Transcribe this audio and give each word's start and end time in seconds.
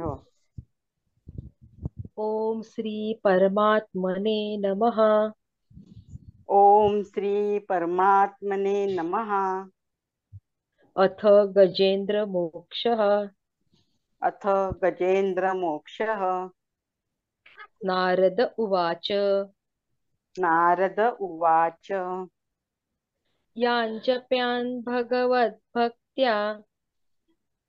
हो 0.00 0.12
ॐ 2.18 2.62
श्री 2.62 3.20
परमात्मने 3.24 4.56
नमः। 4.56 4.98
ॐ 6.50 7.02
श्री 7.02 7.58
परमात्मने 7.58 8.86
नमः। 8.86 9.30
अथ 10.96 11.24
गजेन्द्रमोक्षः 11.26 13.02
अथ 14.22 14.46
गजेन्द्रमोक्षः 14.84 16.24
नारद 17.84 18.54
उवाच। 18.58 19.08
नारद 20.38 21.00
उवाच। 21.20 21.88
याञ्जप्यान् 23.56 24.82
भगवद्भक्त्या 24.82 26.62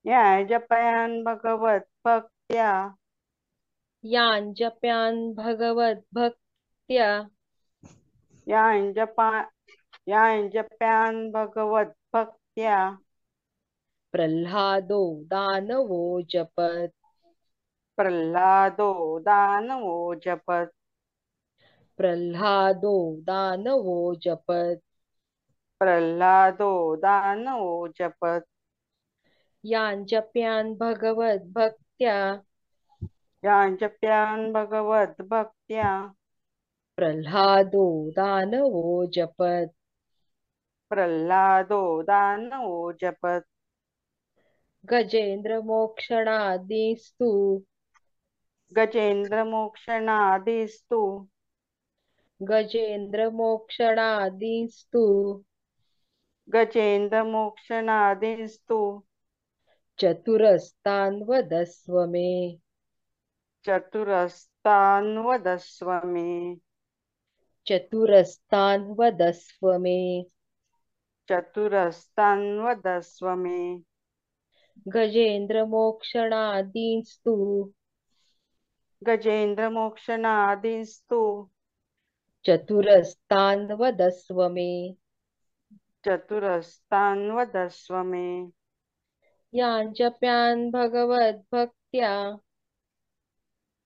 Yeah, 0.05 0.43
Japan 0.43 1.23
Bhagavat 1.23 1.87
Bhaktya. 2.03 2.95
यान 4.03 4.51
जप्यान 4.59 5.15
भगवत 5.33 6.03
भक्त्या 6.15 7.09
यान 8.47 8.91
Japan. 8.93 9.43
यान 10.07 10.49
Japan 10.55 11.19
भगवत 11.33 11.95
भक्त्या 12.13 12.79
प्रल्हादो 14.13 14.99
दानवो 15.33 16.01
जपत 16.35 16.93
प्रल्हादो 17.97 18.89
दानवो 19.27 19.97
जपत 20.25 20.71
प्रल्हादो 21.99 22.91
दानवो 23.29 23.97
जपत 24.27 24.81
प्रल्हादो 25.81 26.69
दानवो 27.05 27.71
जपत 27.99 28.45
याञ्जप्यान् 29.63 30.73
भगवद्भक्त्या 30.79 32.15
याञ्जप्यान् 33.45 34.51
भगवद्भक्त्या 34.53 35.89
प्रह्लादो 36.97 37.85
दानवो 38.17 38.83
जपत्। 39.15 39.73
प्रह्लादो 40.91 41.81
दानवो 42.09 42.75
जपत्। 43.01 43.47
गजेन्द्रमोक्षणादिस्तु। 44.91 47.29
गजेन्द्रमोक्षणादिस्तु। 48.77 51.01
गजेन्द्रमोक्षणादिस्तु। 52.41 55.03
गजेन्द्रमोक्षणादिस्तु। 56.53 58.79
चतुरस्तान् 59.99 61.29
वदस्व 61.29 62.05
मे। 62.05 62.59
चतुरस्तान् 63.65 65.17
वदस्व 65.17 66.05
मे। 66.05 66.57
चतुरस्तान् 67.67 68.99
वदस्व 68.99 69.77
मे। 69.77 70.25
चतुरस्तान् 71.29 72.59
वदस्व 72.59 73.35
मे। 73.35 73.83
गजेन्द्रमोक्षणादिस्तु। 74.87 77.35
गजेन्द्रमोक्षणादिस्तु। 79.07 81.49
चतुरस्तान् 82.45 83.71
वदस्व 83.71 84.49
मे। 84.49 84.95
चतुरस्तान् 86.05 87.31
वदस्व 87.31 88.03
मे 88.03 88.51
याञ्जप्यान् 89.53 90.71
भगवद्भक्त्या। 90.71 92.09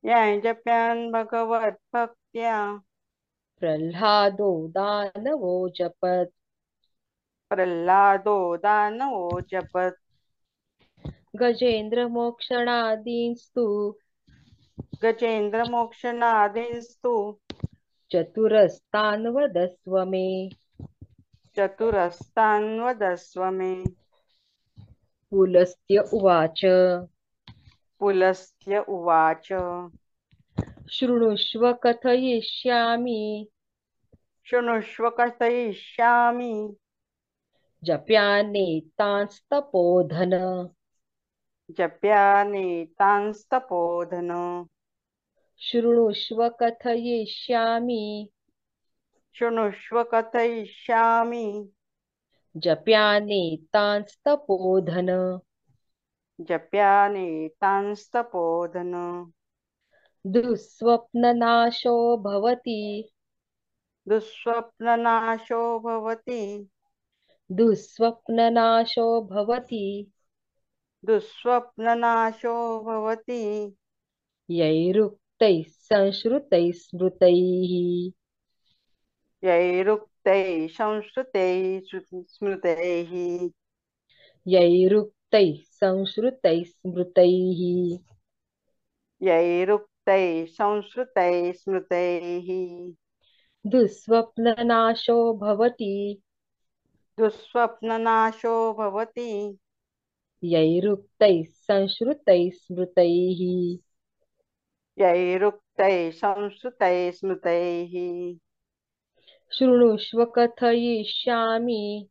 याञ्जप्यान् 0.04 1.12
भगवद्भक्त्या। 1.12 2.56
प्रह्लादो 3.62 4.50
दानवो 4.78 5.70
जपत्। 5.80 6.34
प्रह्लादो 7.52 8.58
दानवो 8.58 9.42
जपत्। 9.52 10.00
गजेन्द्रमोक्षणादिस्तु। 11.42 13.66
गजेन्द्रमोक्षणादिस्तु। 15.04 17.14
चतुरस्तान् 18.12 19.28
वदस्व 19.28 20.06
मे। 20.06 20.50
चतुरस्तान् 21.58 22.80
वदस्व 22.80 23.52
मे। 23.52 23.84
पुलस्त्य 25.32 26.04
उवाच। 26.14 26.62
पुलस्त्य 28.00 28.84
उवाच। 28.90 29.48
शृणुष्व 30.90 31.74
कथयिष्यामि। 31.74 33.48
शृणुष्व 34.46 35.10
कथयिष्यामि। 35.10 36.76
जप्यानेतांस्तपोधन 37.84 40.34
जप्यानेतांस्तपोधन 41.78 44.64
शृणुष्व 45.58 46.50
कथयिष्यामि। 46.50 48.28
शृणुष्व 49.34 50.04
कथयिष्यामि। 50.04 51.68
जप्यानेतांस्तपोधन। 52.58 55.40
जप्यानेतांस्तपोधन। 56.42 58.94
दुःस्वप्ननाशो 60.28 62.18
भवति। 62.18 63.10
दुःस्वप्ननाशो 64.08 65.80
भवति। 65.80 66.70
दुःस्वप्ननाशो 67.52 69.22
भवति। 69.22 70.12
दुःस्वप्ननाशो 71.06 72.84
भवति। 72.84 73.76
यैरुक्तैः 74.50 75.64
संश्रुतैः 75.68 76.72
स्मृतैः। 76.72 78.12
यैरुक्तैः 79.44 80.17
संस्कृतैः 80.28 81.80
श्रु- 81.90 82.24
स्मृतैः 82.30 83.12
यैरुक्तैः 84.48 85.54
संश्रुतैः 85.80 86.64
स्मृतैः 86.64 87.62
यैरुक्तैः 89.28 90.46
स्मृतैः 91.58 92.48
दुःस्वप्ननाशो 93.72 95.18
भवति 95.44 96.22
दुःस्वप्ननाशो 97.20 98.54
भवति 98.80 99.58
यैरुक्तैः 100.44 101.44
संश्रुतैः 101.68 102.50
स्मृतैः 102.56 103.42
यैरुक्तैः 105.02 106.10
संस्कृतैः 106.12 107.12
स्मृतैः 107.12 107.94
शृणुष्व 109.52 110.26
कथयिष्यामि 110.26 112.08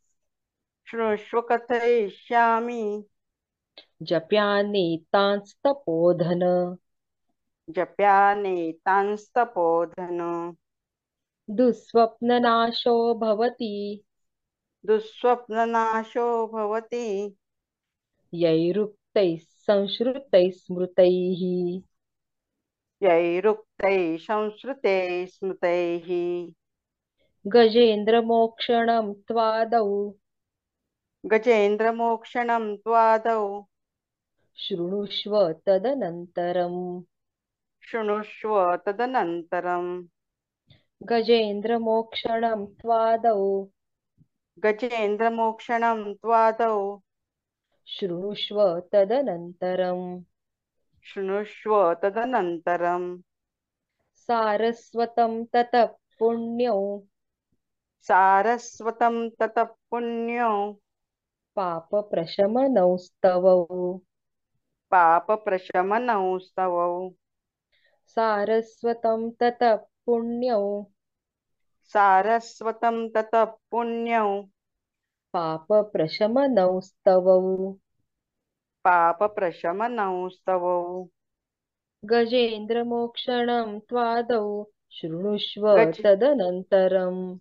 शृणुष्व 0.91 1.41
कथयिष्यामि 1.41 3.03
जप्यानेतांस्तपोधन। 4.03 6.75
जप्यानेतांस्तपोधन। 7.71 10.53
दुःस्वप्ननाशो 11.51 13.15
भवति। 13.15 14.05
दुःस्वप्ननाशो 14.87 16.47
भवति। 16.47 17.37
यैरुक्तैः 18.35 19.39
संश्रुतैः 19.43 20.51
स्मृतैः। 20.51 21.81
यैरुक्तैः 23.03 24.17
संस्कृतैः 24.17 25.27
स्मृतैः। 25.27 26.07
गजेन्द्रमोक्षणं 27.53 29.13
त्वादौ। 29.13 30.11
गजेन्द्रमोक्षणं 31.33 32.77
त्वादौ। 32.77 33.63
शृणुष्व 34.55 35.53
तदनन्तरम्। 35.53 37.03
शृणुष्व 37.81 38.77
तदनन्तरम्। 38.77 40.05
गजेन्द्रमोक्षणं 41.11 42.67
त्वादौ। 42.67 43.65
गजेन्द्रमोक्षणं 44.65 46.15
त्वादौ। 46.15 46.99
शृणुष्व 47.87 48.81
तदनन्तरम्। 48.81 50.21
शृणुष्व 51.03 51.95
तदनन्तरम्। 51.95 53.19
सारस्वतं 54.17 55.45
ततः 55.45 55.87
पुण्यौ 56.19 56.99
सारस्वतं 58.09 59.29
ततः 59.31 59.65
पुण्यो। 59.65 60.73
पापप्रशमनौ 61.57 62.97
स्तवौ 62.97 63.65
पापप्रशमनौ 64.91 66.39
स्तवौ 66.39 67.11
सारस्वतं 68.07 69.31
ततः 69.31 69.77
पुण्यौ। 69.77 70.87
सारस्वतं 71.85 73.09
ततः 73.09 73.45
पुण्यौ। 73.45 74.43
पापप्रशमनौ 75.33 76.81
स्तवौ 76.81 77.73
पापप्रशमनौ 78.85 80.29
स्तवौ 80.29 81.09
गजेन्द्रमोक्षणं 82.05 83.79
त्वादौ। 83.79 84.65
शृणुष्व 84.91 85.75
गज 85.77 86.03
तदनन्तरम्। 86.05 87.39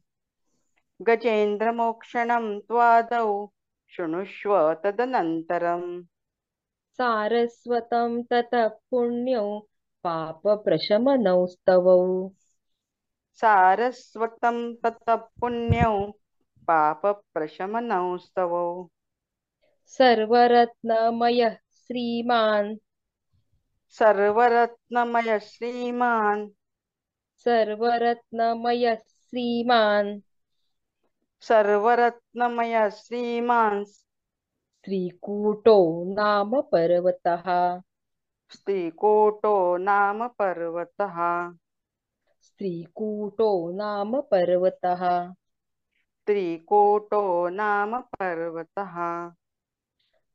गजेन्द्रमोक्षणं 1.01 2.59
त्वादौ 2.59 3.47
शृणुष्व 3.87 4.73
तदनन्तरम्। 4.83 6.03
सारस्वतं 6.97 8.23
ततः 8.23 8.67
पुण्यौ 8.67 9.59
पापप्रशमनौ 10.03 11.45
स्तवौ 11.45 12.29
सारस्वतं 13.41 14.75
ततः 14.75 15.15
पुण्यौ 15.15 16.11
पापप्रशमनौ 16.67 18.17
स्तवौ 18.17 18.87
सर्वरत्नमयः 19.87 21.55
श्रीमान्। 21.71 22.75
सर्वरत्नमय 23.89 25.39
श्रीमान्। 25.39 26.49
सर्वरत्नमयः 27.43 28.95
श्रीमान् 28.95 30.19
सर्वरत्नमय 31.39 32.89
श्रीमान् 32.89 33.85
श्रीकूटो 33.85 36.13
नाम 36.13 36.61
पर्वतः। 36.61 37.81
स्त्रीकोटो 38.49 39.77
नाम 39.77 40.27
पर्वतः। 40.27 41.53
स्त्रीकूटो 42.41 43.71
नाम 43.71 44.21
पर्वतः। 44.21 45.33
त्रिकोटो 46.25 47.49
नाम 47.49 47.99
पर्वतः। 47.99 49.31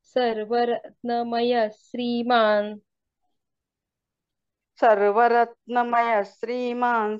सर्वरत्नमयः 0.03 1.69
श्रीमान् 1.69 2.79
सर्वरत्नमय 4.81 6.25
श्रीमान् 6.25 7.19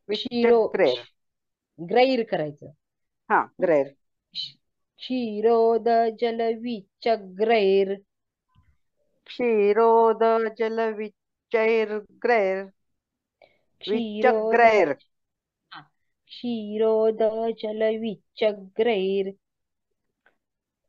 शिरो 0.09 0.61
ग्रैर 1.79 2.23
करायचं. 2.31 2.71
ग्रैर 3.61 3.93
क्षीरोद 4.99 5.87
जल 6.19 6.41
विचग्रैर 6.61 7.95
क्षीरोद 9.29 10.23
जल 10.57 10.79
विचग्रैर 10.93 12.69
क्षीरोद 13.81 14.65
विच्चग्रैर 14.71 14.93
क्षीरोद 16.31 17.21
जल 17.59 17.83
विचग्रैर 17.99 19.33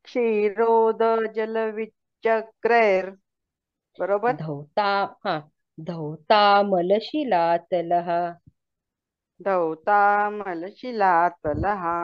क्षीरोद 0.07 1.03
जल 1.35 1.59
विचग्रैर 1.75 3.11
बरोबर? 3.99 4.37
धवता 4.39 4.87
हा 5.27 5.35
धवता 5.79 6.41
मलशिला 6.71 7.47
तलहा 7.71 8.19
धवता 9.41 9.99
मलशिला 10.31 11.13
तलहा 11.45 11.97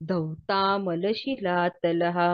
धवता 0.00 0.60
मलशिला 0.84 1.56
तलहा 1.82 2.28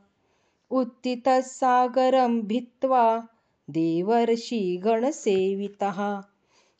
उत्थितः 0.71 1.41
सागरं 1.41 2.41
भित्त्वा 2.41 3.29
देवर्षिगणसेवितः। 3.71 6.23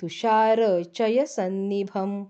तुषारचयसन्निभं। 0.00 2.26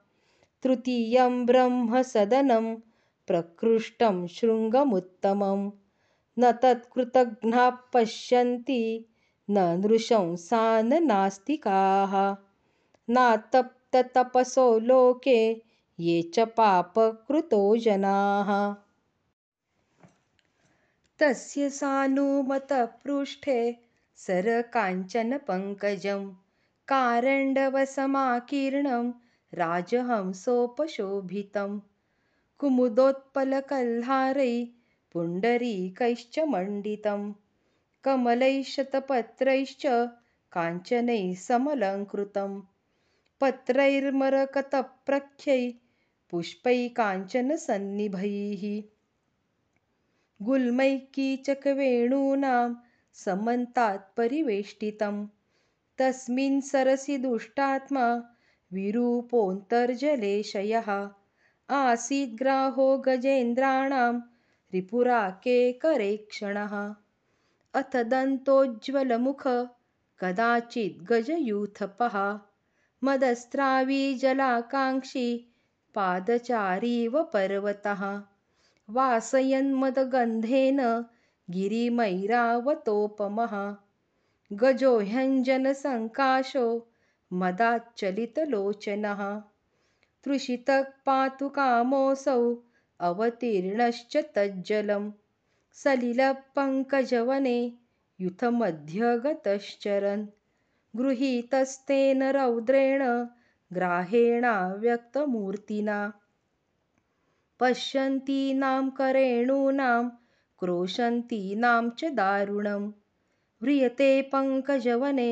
तृतीयं 0.62 1.46
ब्रह्मसदनं 1.46 2.76
प्रकृष्टं 3.26 4.26
शृङ्गमुत्तमं। 4.26 5.72
न 6.38 6.52
तत्कृतघ्नाः 6.52 7.70
पश्यन्ति 7.70 9.06
न 9.50 9.58
नृशंसा 9.58 10.82
न 10.82 11.02
नास्तिकाः 11.02 12.36
नातप्ततपसो 13.10 14.78
लोके 14.78 15.62
ये 16.00 16.22
च 16.22 16.40
पापकृतो 16.40 17.76
जनाः। 17.76 18.74
तस्य 21.18 21.70
सानुमतपृष्ठे 21.70 23.78
सरकाञ्चनपङ्कजं 24.16 26.32
कारण्डवसमाकीर्णं 26.88 29.12
राजहंसोपशोभितं। 29.54 31.80
कुमुदोत्पलकल्हारैः 32.58 34.66
पुण्डरीकैश्च 35.12 36.38
मण्डितं 36.38 37.32
कमलैः 38.04 38.62
शतपत्रैश्च 38.74 39.82
काञ्चनैः 40.52 41.34
समलङ्कृतं 41.42 42.52
पत्रैर्मरकतप्रख्यैः 43.40 45.72
पुष्पैः 46.30 46.80
काञ्चनसन्निभैः 46.96 48.64
गुल्मैः 50.46 50.96
कीचकवेणूनां 51.14 52.68
समन्तात् 53.24 54.10
परिवेष्टितं 54.16 55.16
तस्मिन् 55.98 56.60
सरसि 56.70 57.16
दुष्टात्मा 57.26 58.06
विरूपोऽन्तर्जलेशयः। 58.72 60.88
आसीद्ग्राहो 61.80 62.88
गजेन्द्राणां 63.06 64.14
रिपुराकेकरेक्षणः 64.74 66.74
अथ 67.74 67.96
दन्तोज्ज्वलमुख 67.96 69.42
कदाचिद्गजयूथपः 70.20 72.40
मदस्त्रावी 73.04 74.14
जलाकाङ्क्षी 74.14 75.52
पादचारीव 75.94 77.22
पर्वतः। 77.22 78.22
वासयन्मदगन्धेन 78.88 81.04
गिरिमैरावतोपमः। 81.50 83.76
गजो 84.52 85.00
ह्यञ्जनसङ्काशो 85.00 86.88
मदाच्चलितलोचनः। 87.32 89.40
तृषितः 90.24 90.82
पातु 91.06 91.48
कामोऽसौ 91.48 92.56
अवतीर्णश्च 93.00 94.16
तज्जलं 94.16 95.10
सलिलपङ्कजवने 95.80 97.58
युथमध्यगतश्चरन्। 98.22 100.24
गृहीतस्तेन 101.00 102.20
रौद्रेण 102.36 103.02
ग्राहेणाव्यक्तमूर्तिना। 103.78 105.96
पश्यन्तीनां 107.60 108.82
करेणूनां 108.98 110.02
क्रोशन्तीनां 110.64 111.82
च 111.98 112.00
दारुणं 112.20 112.82
व्रियते 113.62 114.10
पङ्कजवने 114.32 115.30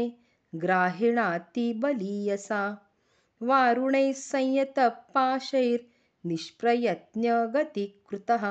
ग्राहिणातिबलीयसा 0.64 2.62
वारुणैः 3.50 4.11
संयतपाशैर्विषहृदयैर्मुखैः 4.25 6.28
निष्प्रयत्नगतिकृतः 6.30 8.44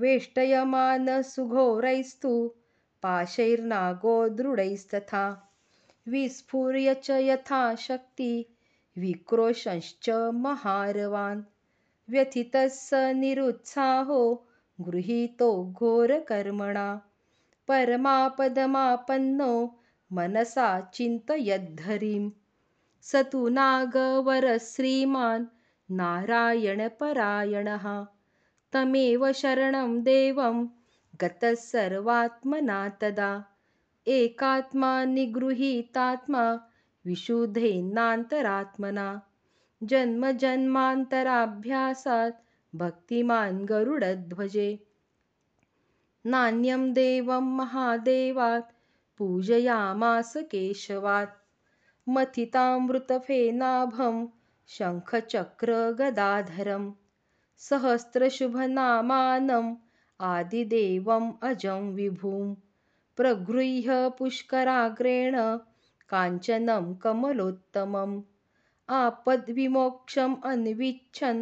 वेष्टयमानसुघोरैस्तु 0.00 2.32
पाशैर्नागो 3.02 4.16
दृढैस्तथा। 4.40 5.22
विस्फुर्य 6.14 6.94
च 7.04 7.06
यथाशक्ति 7.28 8.32
विक्रोशंश्च 9.04 10.06
महारवान्। 10.44 11.40
व्यथितः 12.12 12.66
स 12.76 13.00
निरुत्साहो 13.22 14.20
गृहीतो 14.88 15.50
घोरकर्मणा। 15.80 16.86
परमापदमापन्नो 17.68 19.52
मनसा 20.18 20.68
चिन्तयद्धरिं 20.94 22.24
स 23.10 23.12
तु 23.32 23.40
नागवरश्रीमान् 23.58 25.44
नारायणपरायणः 26.00 27.86
तमेव 28.72 29.32
शरणं 29.32 30.02
देवं 30.02 30.66
गतः 31.22 31.54
सर्वात्मना 31.54 32.88
तदा। 32.88 33.44
एकात्मा 34.06 35.04
निगृहीतात्मा 35.04 36.58
विशुद्धेनान्तरात्मना। 37.06 39.20
जन्मजन्मान्तराभ्यासात् 39.82 42.34
भक्तिमान् 42.76 43.66
गरुडध्वजे। 43.66 44.78
नान्यं 46.26 46.92
देवं 46.92 47.40
महादेवात् 47.40 48.72
पूजयामास 49.18 50.36
केशवात्। 50.36 51.38
मथितामृतफेनाभं 52.08 54.26
शङ्खचक्रगदाधरं 54.66 56.92
सहस्रशुभनामानम् 57.66 59.70
आदिदेवम् 60.20 61.30
अजं 61.48 61.86
विभुं 61.94 62.44
प्रगृह्य 63.16 63.94
पुष्कराग्रेण 64.18 65.36
काञ्चनं 66.12 66.84
कमलोत्तमम् 67.04 68.14
आपद्विमोक्षम् 68.88 70.36
अन्विच्छन् 70.50 71.40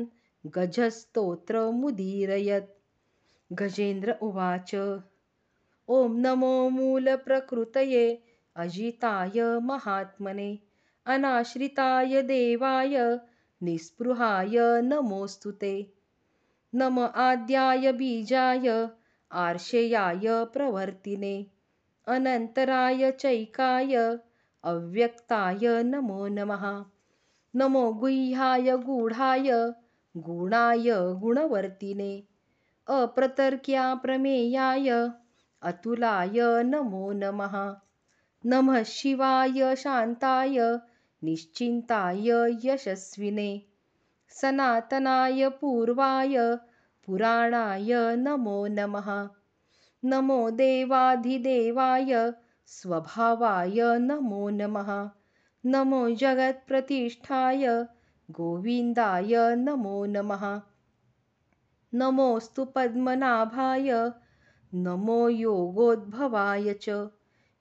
गजस्तोत्रमुदीरयत्। 0.57 2.73
गजेन्द्र 3.61 4.11
उवाच 4.29 4.71
ॐ 5.89 6.17
नमो 6.23 6.55
मूलप्रकृतये 6.77 8.07
अजिताय 8.65 9.37
महात्मने 9.69 10.49
अनाश्रिताय 11.07 12.13
देवाय 12.33 12.97
निःस्पृहाय 13.63 14.57
नमोऽस्तु 14.89 15.51
ते 15.61 15.75
नम 16.79 16.99
आद्याय 17.01 17.93
बीजाय 17.93 18.89
आर्षेयाय 19.33 20.45
प्रवर्तिने 20.45 21.47
अनन्तराय 22.07 23.13
चैकाय 23.13 23.95
अव्यक्ताय 24.65 25.83
नमो 25.83 26.27
नमः। 26.27 26.85
नमो 27.55 27.93
गुह्याय 27.93 28.77
गूढाय 28.77 29.73
गुणाय 30.17 31.17
गुणवर्तिने 31.21 32.25
अप्रतर्क्याप्रमेयाय 32.89 34.91
अतुलाय 35.63 36.63
नमो 36.63 37.13
नमः। 37.13 37.75
नमः 38.47 38.83
शिवाय 38.83 39.77
शान्ताय 39.77 40.79
निश्चिन्ताय 41.23 42.31
यशस्विने 42.65 43.63
सनातनाय 44.31 45.49
पूर्वाय 45.49 46.57
पुराणाय 47.07 48.17
नमो 48.17 48.67
नमः। 48.67 49.29
नमो 50.05 50.51
देवाधिदेवाय 50.51 52.33
स्वभावाय 52.67 53.99
नमो 53.99 54.49
नमः। 54.49 55.11
नमो 55.67 56.11
जगत्प्रतिष्ठाय 56.11 57.87
गोविन्दाय 58.31 59.57
नमो 59.57 60.07
नमः। 60.07 60.63
नमोऽस्तु 61.95 62.65
पद्मनाभाय 62.65 64.13
नमो 64.75 65.29
योगोद्भवाय 65.29 66.75
च। 66.75 66.89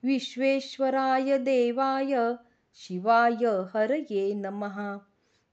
विश्वेश्वराय 0.06 1.38
देवाय 1.38 2.38
शिवाय 2.76 3.46
हरये 3.46 4.36
नमः। 4.36 5.00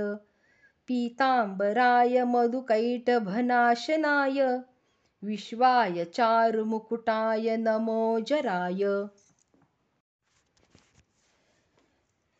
पीताम्बराय 0.88 2.24
मधुकैटभनाशनाय 2.28 4.40
विश्वाय 5.24 6.06
चारुमुकुटाय 6.06 7.58
नमो 7.58 8.20
जराय। 8.20 9.08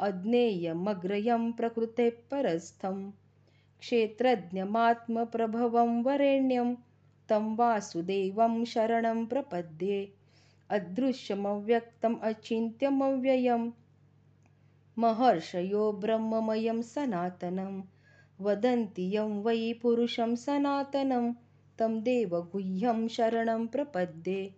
अज्ञेयमग्रयं 0.00 1.52
प्रकृतेः 1.52 2.10
परस्थं। 2.30 3.10
क्षेत्रज्ञमात्मप्रभवं 3.78 6.02
वरेण्यं 6.02 6.74
तं 7.30 7.56
वासुदेवं 7.56 8.64
शरणं 8.64 9.26
प्रपद्ये। 9.26 10.12
अदृश्यमव्यक्तम् 10.70 12.22
अचिन्त्यमव्ययं 12.22 13.70
महर्षयो 14.98 15.92
ब्रह्ममयं 15.92 16.82
सनातनं। 16.82 17.82
वदन्ति 18.40 19.16
यं 19.16 19.42
वै 19.42 19.78
पुरुषं 19.82 20.36
सनातनं 20.36 21.32
तं 21.78 22.02
देवगुह्यं 22.02 23.08
शरणं 23.08 23.66
प्रपद्ये। 23.66 24.54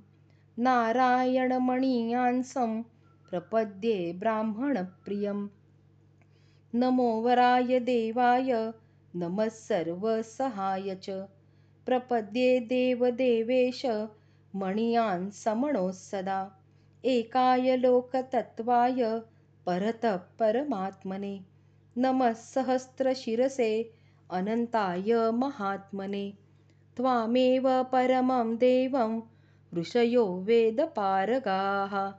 नारायणमणीयान्सं 0.59 2.81
प्रपद्ये 3.31 4.13
ब्राह्मणप्रियं 4.21 5.47
नमो 6.73 7.11
वराय 7.23 7.79
देवाय 7.81 8.53
नमः 9.15 9.49
सर्वसहाय 9.49 10.95
च। 11.05 11.11
प्रपद्ये 11.87 12.59
देवदेवेश 12.73 13.83
मणीयान् 14.55 15.31
सदा। 16.01 16.41
एकाय 17.05 17.77
लोकतत्त्वाय 17.77 19.21
परतः 19.67 20.17
परमात्मने। 20.39 21.39
नमः 21.97 22.33
सहस्रशिरसे 22.33 23.91
अनन्ताय 24.31 25.31
महात्मने। 25.35 26.33
त्वामेव 26.97 27.83
परमं 27.93 28.57
देवं 28.57 29.21
ऋषयो 29.75 30.27
वेदपारगाः 30.27 32.11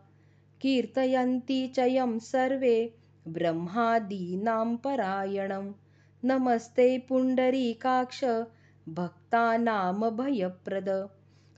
कीर्तयन्ति 0.62 1.68
च 1.68 1.80
यं 1.80 2.20
सर्वे 2.20 2.94
ब्रह्मादीनां 3.28 4.78
परायणं। 4.78 5.74
नमस्ते 6.26 6.98
पुण्डरीकाक्ष 6.98 8.24
भक्तानामभयप्रद। 8.90 11.10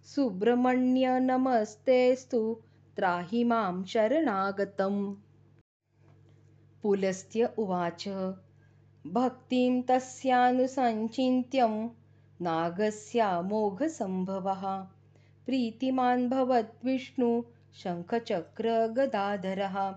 सुब्रह्मण्य 0.05 1.19
नमस्तेऽस्तु 1.19 2.57
त्राहि 2.95 3.43
मां 3.43 3.83
शरणागतम्। 3.83 5.15
पुलस्त्य 6.83 7.53
उवाच 7.57 8.07
भक्तिं 9.07 9.81
तस्यानुसञ्चिन्त्यं 9.81 11.89
नागस्यामोघसम्भवः 12.41 14.87
प्रीतिमान् 15.45 16.29
भवद्विष्णु 16.29 17.43
शङ्खचक्रगदाधरः 17.83 19.91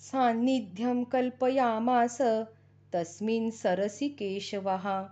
सान्निध्यं 0.00 1.04
कल्पयामास 1.04 2.18
तस्मिन् 2.92 3.50
सरसि 3.50 4.08
केशवः। 4.08 5.08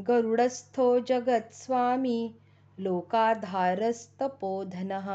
गरुडस्थो 0.00 1.00
जगत्स्वामी 1.00 2.34
लोकाधारस्तपोधनः। 2.80 5.08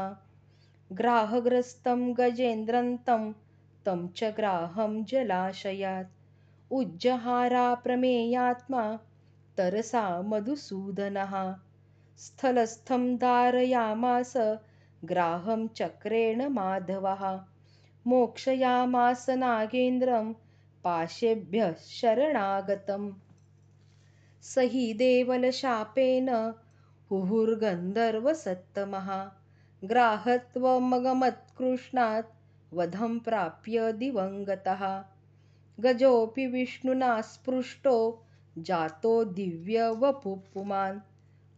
ग्राहग्रस्तं 0.92 2.12
गजेन्द्रन्तं 2.18 3.32
तं 3.86 4.08
च 4.08 4.24
ग्राहं 4.36 5.04
जलाशयात्। 5.04 6.12
उज्जहाराप्रमेयात्मा 6.72 8.98
तरसा 9.58 10.22
मधुसूदनः 10.22 11.65
स्थलस्थं 12.18 13.16
धारयामास 13.16 14.32
ग्राहं 15.04 15.68
चक्रेण 15.68 16.48
माधवः। 16.48 17.40
मोक्षयामास 18.06 19.30
नागेन्द्रं 19.30 20.32
पाशेभ्यः 20.84 21.72
शरणागतम्। 21.72 23.12
स 24.42 24.58
हि 24.58 24.94
देवलशापेन 24.94 26.54
हुहुर्गन्धर्वसत्तमः। 27.10 29.30
ग्राहत्वमगमत्कृष्णात् 29.84 32.74
वधं 32.74 33.18
प्राप्य 33.18 33.92
दिवङ्गतः। 33.92 35.04
गजोऽपि 35.80 36.46
विष्णुना 36.46 37.20
स्पृष्टो 37.20 38.24
जातो 38.58 39.24
दिव्यवपुपुमान् 39.24 41.00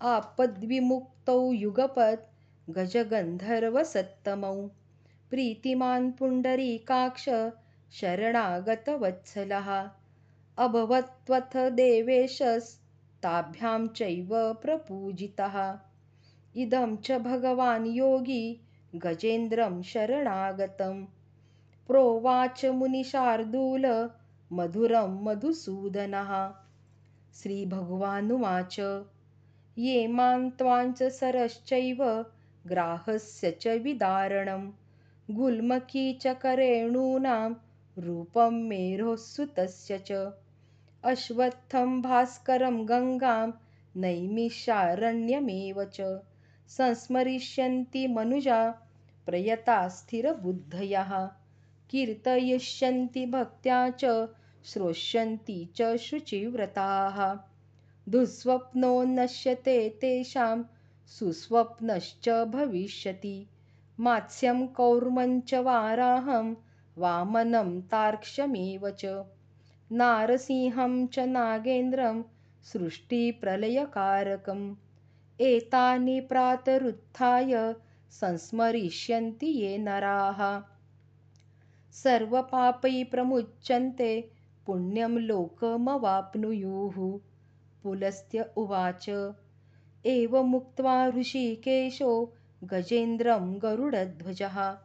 आपद्विमुक्तौ 0.02 1.52
युगपत् 1.52 2.70
गजगन्धर्वसत्तमौ। 2.70 4.68
प्रीतिमान् 5.30 6.12
पुण्डरीकाक्ष 6.12 7.28
शरणागतवत्सलः। 7.92 9.88
अभवत्वथ 10.58 11.56
देवेशस्ताभ्यां 11.56 13.88
चैव 13.88 14.52
प्रपूजितः। 14.52 15.78
इदं 16.56 16.96
च 16.96 17.12
भगवान् 17.12 17.86
योगी 17.86 18.60
गजेन्द्रं 18.96 19.82
शरणागतं। 19.82 21.04
प्रोवाच 21.86 22.64
मुनिशार्दूल 22.64 24.10
मधुरं 24.52 25.24
मधुसूदनः। 25.24 26.52
श्रीभगवानुवाच। 27.34 28.80
ये 29.78 30.06
मां 30.08 30.50
त्वाञ्च 30.58 31.02
सरश्चैव 31.02 32.00
ग्राहस्य 32.68 33.50
च 33.50 33.74
विदारणं 33.82 34.64
गुल्मकी 35.28 36.02
च 36.22 36.34
करेणूनां 36.42 37.52
रूपं 37.96 38.50
मेरोः 38.68 39.14
च। 40.06 40.32
अश्वत्थं 41.04 42.00
भास्करं 42.02 42.80
गङ्गां 42.88 43.50
नैमिषारण्यमेव 43.94 45.84
च। 45.84 46.00
संस्मरिष्यन्ति 46.68 48.06
मनुजा 48.06 48.70
प्रयता 49.26 49.88
स्थिरबुद्धयः। 49.88 51.12
कीर्तयिष्यन्ति 51.90 53.26
भक्त्या 53.26 53.78
च 53.90 54.28
श्रोष्यन्ति 54.64 55.68
च 55.76 55.96
शुचिव्रताः 55.96 57.47
दुःस्वप्नो 58.08 59.02
नश्यते 59.02 59.88
तेषां 59.88 60.62
सुस्वप्नश्च 61.06 62.28
भविष्यति। 62.28 63.46
मात्स्यं 64.00 64.66
कौर्मं 64.66 65.40
च 65.40 65.54
वाराहं 65.54 66.54
वामनं 66.98 67.80
तार्क्ष्यमेव 67.80 68.90
च। 68.90 69.24
नारसिंहं 69.92 71.06
च 71.06 71.18
नागेन्द्रं 71.18 72.22
सृष्टिप्रलयकारकम्। 72.62 74.74
एतानि 75.40 76.20
प्रातरुत्थाय 76.20 77.74
संस्मरिष्यन्ति 78.10 79.46
ये 79.46 79.78
नराः। 79.78 80.62
सर्वपापै 81.92 83.04
प्रमुच्यन्ते 83.04 84.30
पुण्यं 84.66 85.08
लोकमवाप्नुयुः 85.08 87.18
पुलस्त्य 87.82 88.44
उवाच। 88.56 89.08
एवमुक्त्वा 90.04 91.08
ऋषिकेशो 91.08 92.34
गजेन्द्रं 92.64 93.58
गरुडध्वजः। 93.62 94.76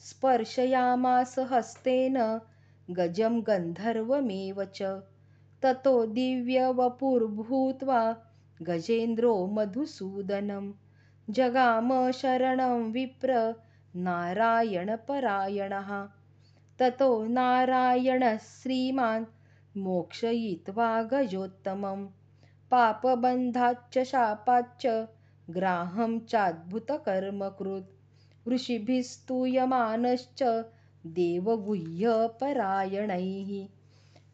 स्पर्शयामास 0.00 1.38
हस्तेन 1.38 2.40
गजं 2.90 3.40
गन्धर्वमेव 3.40 4.64
च। 4.64 5.02
ततो 5.62 6.06
दिव्यवपुर्भूत्वा 6.06 8.16
गजेन्द्रो 8.62 9.46
मधुसूदनं। 9.46 10.72
जगाम 11.30 12.10
शरणं 12.10 12.92
विप्र 12.92 13.54
नारायणपरायणः। 13.96 16.06
ततो 16.78 17.26
नारायणः 17.28 18.36
श्रीमान् 18.36 19.24
मोक्षयित्वा 19.76 21.02
गजोत्तमं 21.02 22.06
पापबन्धाच्च 22.74 23.98
शापाच्च 23.98 24.86
ग्राहं 25.50 26.20
चाद्भुतकर्मकृत् 26.20 28.48
ऋषिभिः 28.48 29.02
स्तूयमानश्च 29.02 30.42
देवगुह्यपरायणैः। 31.06 33.68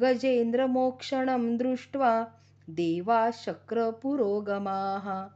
गजेन्द्रमोक्षणं 0.02 1.56
दृष्ट्वा 1.56 2.26
देवाशक्रपुरोगमाः। 2.70 5.28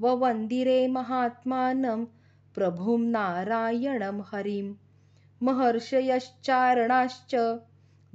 ववन्दिरे 0.00 0.88
महात्मानं 0.88 2.06
प्रभुं 2.54 2.98
नारायणं 2.98 4.22
हरिं 4.32 4.74
महर्षयश्चारणाश्च 5.42 7.34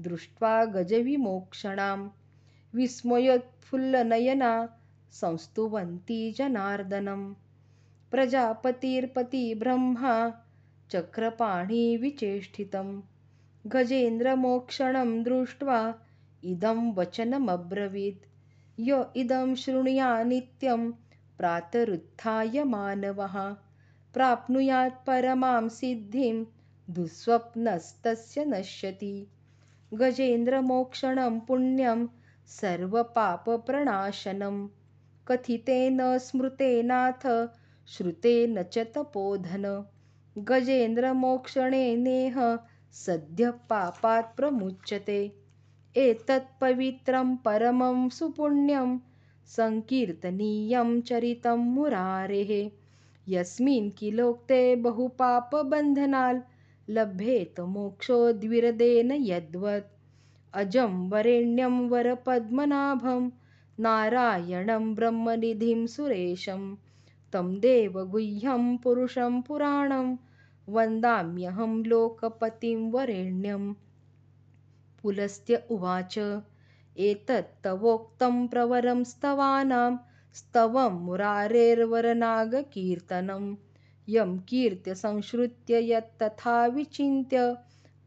दृष्ट्वा 0.06 0.54
गजविमोक्षणां 0.76 1.98
विस्मयोत्फुल्लनयना 2.76 4.54
संस्तुवन्ति 5.20 6.20
जनार्दनं 6.38 7.22
प्रजापतिर्पतिब्रह्मा 8.12 10.16
चक्रपाणिविचेष्टितं 10.92 12.88
गजेन्द्रमोक्षणं 13.74 15.12
दृष्ट्वा 15.24 15.80
इदं 16.54 16.80
वचनमब्रवीत्। 16.98 18.26
य 18.88 19.04
इदं 19.24 19.54
शृणुया 19.56 20.12
नित्यं 20.24 20.92
प्रातरुत्थाय 21.38 22.64
मानवः। 22.74 23.38
प्राप्नुयात् 24.14 25.06
परमां 25.08 25.68
सिद्धिं 25.70 26.44
दुःस्वप्नस्तस्य 26.92 28.46
नश्यति। 28.46 29.28
गजेन्द्रमोक्षणं 29.94 31.40
पुण्यं 31.40 32.08
सर्वपापप्रणाशनं। 32.48 34.68
कथितेन 35.28 36.18
स्मृतेनाथ, 36.18 37.48
श्रुतेन 37.88 38.64
च 38.64 38.78
तपोधन। 38.78 39.86
गजेन्द्रमोक्षणेनेह 40.38 42.60
सद्यः 42.92 43.52
पापात् 43.52 44.38
प्रमुच्यते। 44.38 45.36
एतत्पवित्रं 45.98 47.36
परमं 47.36 48.10
सुपुण्यं 48.10 48.98
सङ्कीर्तनीयं 49.48 51.02
चरितं 51.02 51.56
मुरारेः। 51.56 52.72
यस्मिन् 53.30 53.92
किलोक्ते 53.92 54.76
बहुपापबन्धनाल् 54.76 56.40
लभ्येत 56.90 57.60
मोक्षो 57.60 58.32
द्विरदेन 58.32 59.12
यद्वत्। 59.12 59.88
अजं 60.54 61.10
वरेण्यं 61.10 61.90
वरपद्मनाभं 61.90 63.30
नारायणं 63.80 64.96
ब्रह्मनिधिं 64.96 65.88
सुरेशं। 65.88 66.76
तं 67.34 67.60
देवगुह्यं 67.60 68.78
पुरुषं 68.78 69.42
पुराणं 69.42 70.16
वन्दाम्यहं 70.68 71.86
लोकपतिं 71.86 72.92
वरेण्यं 72.92 73.74
पुलस्त्य 75.02 75.64
उवाच 75.72 76.18
एतत्तवोक्तं 76.98 78.48
प्रवरं 78.48 79.04
स्तवानां 79.04 79.96
स्तवं 80.34 81.06
मुरारेर्वरनागकीर्तनं 81.06 83.54
यं 84.10 84.38
कीर्त्य 84.50 84.96
संश्रुत्य 84.96 85.80
यत्तथा 85.92 86.66
विचिन्त्य 86.66 87.54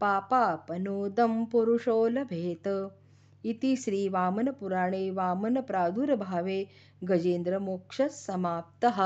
पापापनोदं 0.01 1.45
पुरुषो 1.45 2.07
लभेत। 2.09 2.69
इति 3.47 3.77
श्रीवामनपुराणे 3.77 5.11
वामनप्रादुर्भावे 5.11 6.67
गजेन्द्रमोक्षः 7.05 8.09
समाप्तः 8.09 9.01